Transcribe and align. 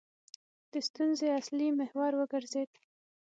د 0.71 0.73
ستونزې 0.87 1.27
اصلي 1.39 1.67
محور 1.79 2.11
وګرځېد. 2.17 2.69